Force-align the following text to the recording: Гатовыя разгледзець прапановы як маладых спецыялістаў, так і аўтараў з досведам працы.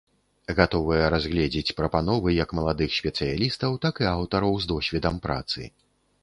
Гатовыя 0.59 1.09
разгледзець 1.13 1.75
прапановы 1.81 2.33
як 2.37 2.49
маладых 2.61 2.95
спецыялістаў, 3.01 3.77
так 3.85 4.03
і 4.07 4.09
аўтараў 4.15 4.53
з 4.65 4.73
досведам 4.73 5.15
працы. 5.29 5.61